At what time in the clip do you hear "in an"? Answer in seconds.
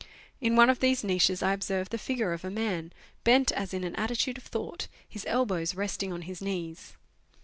3.71-3.95